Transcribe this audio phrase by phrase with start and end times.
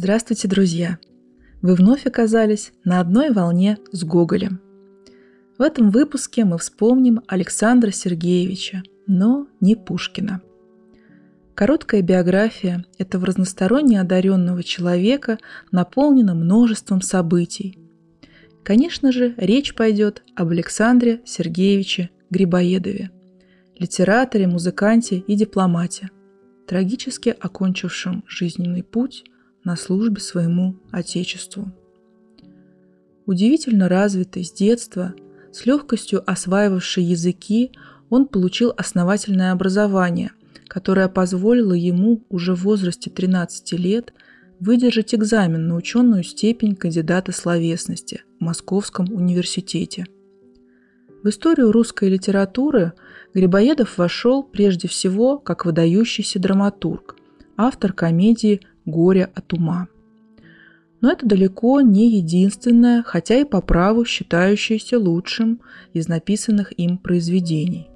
[0.00, 0.98] Здравствуйте, друзья!
[1.60, 4.60] Вы вновь оказались на одной волне с Гоголем.
[5.58, 10.40] В этом выпуске мы вспомним Александра Сергеевича, но не Пушкина.
[11.56, 15.38] Короткая биография этого разносторонне одаренного человека
[15.72, 17.76] наполнена множеством событий.
[18.62, 23.10] Конечно же, речь пойдет об Александре Сергеевиче Грибоедове,
[23.76, 26.10] литераторе, музыканте и дипломате,
[26.68, 29.24] трагически окончившем жизненный путь–
[29.68, 31.70] на службе своему Отечеству.
[33.26, 35.14] Удивительно развитый с детства,
[35.52, 37.72] с легкостью осваивавший языки,
[38.08, 40.30] он получил основательное образование,
[40.68, 44.14] которое позволило ему уже в возрасте 13 лет
[44.58, 50.06] выдержать экзамен на ученую степень кандидата словесности в Московском университете.
[51.22, 52.94] В историю русской литературы
[53.34, 57.16] Грибоедов вошел прежде всего как выдающийся драматург,
[57.58, 59.88] автор комедии горе от ума.
[61.00, 65.60] Но это далеко не единственное, хотя и по праву считающееся лучшим
[65.92, 67.88] из написанных им произведений.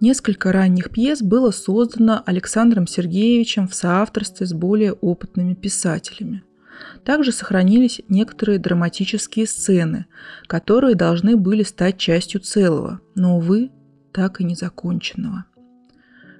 [0.00, 6.42] Несколько ранних пьес было создано Александром Сергеевичем в соавторстве с более опытными писателями.
[7.04, 10.06] Также сохранились некоторые драматические сцены,
[10.46, 13.70] которые должны были стать частью целого, но, увы,
[14.12, 15.46] так и незаконченного.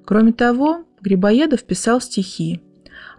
[0.04, 2.60] Кроме того, Грибоедов писал стихи,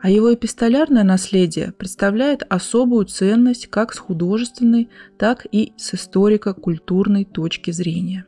[0.02, 7.72] а его эпистолярное наследие представляет особую ценность как с художественной, так и с историко-культурной точки
[7.72, 8.26] зрения.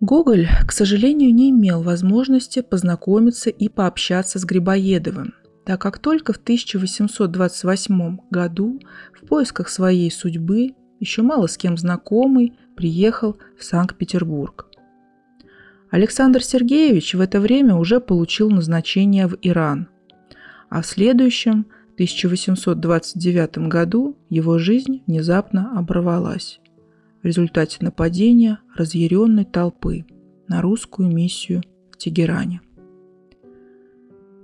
[0.00, 6.36] Гоголь, к сожалению, не имел возможности познакомиться и пообщаться с Грибоедовым, так как только в
[6.36, 8.80] 1828 году
[9.14, 14.66] в поисках своей судьбы, еще мало с кем знакомый, приехал в Санкт-Петербург.
[15.90, 19.88] Александр Сергеевич в это время уже получил назначение в Иран–
[20.68, 26.60] а в следующем, 1829 году, его жизнь внезапно оборвалась
[27.22, 30.04] в результате нападения разъяренной толпы
[30.46, 32.60] на русскую миссию в Тегеране.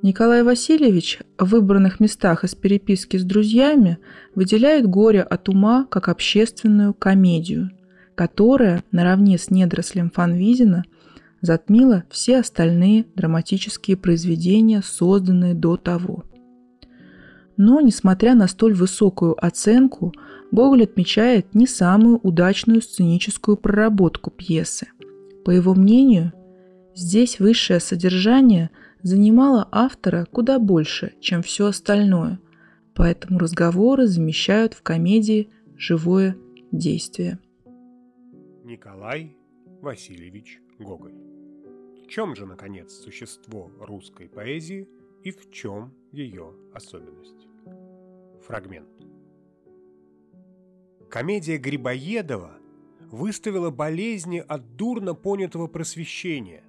[0.00, 3.98] Николай Васильевич в выбранных местах из переписки с друзьями
[4.34, 7.70] выделяет «Горе от ума» как общественную комедию,
[8.14, 10.84] которая, наравне с недорослем Фанвизина,
[11.42, 16.24] затмила все остальные драматические произведения, созданные до того.
[17.58, 20.14] Но, несмотря на столь высокую оценку,
[20.50, 24.88] Гоголь отмечает не самую удачную сценическую проработку пьесы.
[25.44, 26.32] По его мнению,
[26.94, 28.70] здесь высшее содержание
[29.02, 32.38] занимало автора куда больше, чем все остальное,
[32.94, 36.36] поэтому разговоры замещают в комедии живое
[36.70, 37.38] действие.
[38.64, 39.36] Николай
[39.80, 41.22] Васильевич Гоголь
[42.12, 44.86] чем же, наконец, существо русской поэзии
[45.22, 47.48] и в чем ее особенность?
[48.46, 48.90] Фрагмент.
[51.08, 52.58] Комедия Грибоедова
[53.00, 56.64] выставила болезни от дурно понятого просвещения,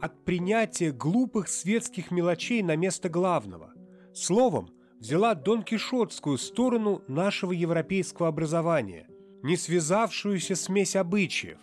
[0.00, 3.74] от принятия глупых светских мелочей на место главного.
[4.14, 9.06] Словом, взяла Дон Кишотскую сторону нашего европейского образования,
[9.42, 11.58] не связавшуюся смесь обычаев,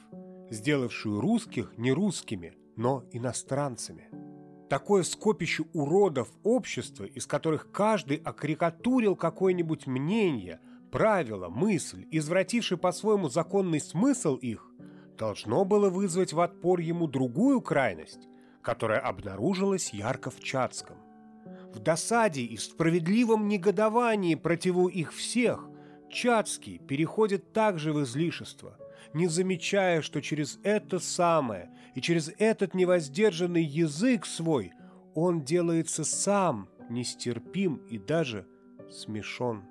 [0.50, 4.10] сделавшую русских нерусскими– но иностранцами.
[4.70, 10.60] Такое скопище уродов общества, из которых каждый окарикатурил какое-нибудь мнение,
[10.92, 14.72] правило, мысль, извративший по-своему законный смысл их,
[15.18, 18.28] должно было вызвать в отпор ему другую крайность,
[18.62, 20.98] которая обнаружилась ярко в Чацком.
[21.74, 25.70] В досаде и справедливом негодовании противу их всех
[26.10, 28.78] Чацкий переходит также в излишество–
[29.14, 34.74] не замечая, что через это самое и через этот невоздержанный язык свой
[35.14, 38.48] он делается сам нестерпим и даже
[38.90, 39.64] смешон.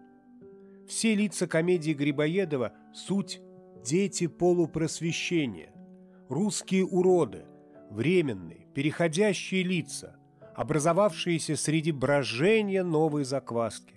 [0.88, 3.40] Все лица комедии Грибоедова– суть
[3.84, 5.72] дети полупросвещения,
[6.28, 7.44] русские уроды,
[7.90, 10.16] временные, переходящие лица,
[10.54, 13.94] образовавшиеся среди брожения новой закваски.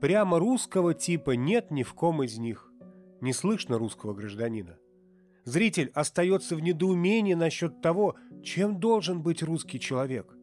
[0.00, 2.69] Прямо русского типа нет ни в ком из них
[3.20, 4.78] не слышно русского гражданина.
[5.44, 10.34] Зритель остается в недоумении насчет того, чем должен быть русский человек.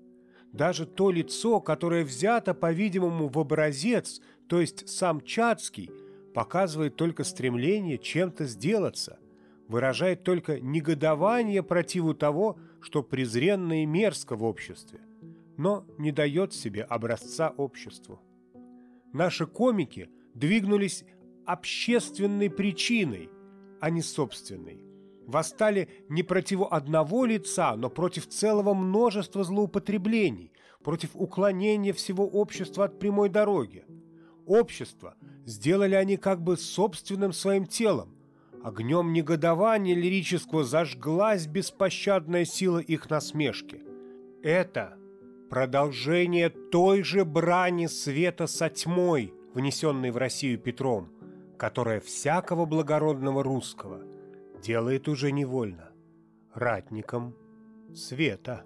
[0.51, 5.91] Даже то лицо, которое взято, по-видимому, в образец, то есть сам Чацкий,
[6.33, 9.19] показывает только стремление чем-то сделаться,
[9.68, 15.01] выражает только негодование противу того, что презренно и мерзко в обществе,
[15.57, 18.21] но не дает себе образца обществу.
[19.13, 21.03] Наши комики двигнулись
[21.47, 23.29] общественной причиной,
[23.79, 24.83] а не собственной.
[25.25, 30.53] восстали не против одного лица, но против целого множества злоупотреблений,
[30.83, 33.83] против уклонения всего общества от прямой дороги.
[34.45, 35.15] Общество
[35.45, 38.15] сделали они как бы собственным своим телом.
[38.63, 43.81] Огнем негодования лирического зажглась беспощадная сила их насмешки.
[44.41, 44.97] Это
[45.49, 51.09] продолжение той же брани света со тьмой, внесенной в Россию Петром,
[51.57, 54.01] которая всякого благородного русского
[54.62, 55.92] делает уже невольно
[56.54, 57.36] ратником
[57.94, 58.63] света.